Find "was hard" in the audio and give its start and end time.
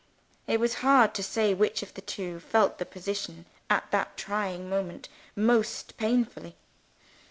0.59-1.13